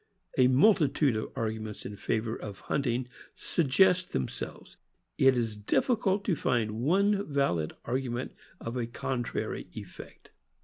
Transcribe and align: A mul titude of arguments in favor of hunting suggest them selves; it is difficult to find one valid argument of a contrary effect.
A 0.35 0.47
mul 0.47 0.73
titude 0.73 1.15
of 1.15 1.31
arguments 1.35 1.85
in 1.85 1.95
favor 1.95 2.35
of 2.35 2.61
hunting 2.61 3.07
suggest 3.35 4.13
them 4.13 4.27
selves; 4.27 4.77
it 5.19 5.37
is 5.37 5.55
difficult 5.57 6.25
to 6.25 6.35
find 6.35 6.79
one 6.81 7.23
valid 7.31 7.73
argument 7.85 8.33
of 8.59 8.75
a 8.75 8.87
contrary 8.87 9.67
effect. 9.73 10.31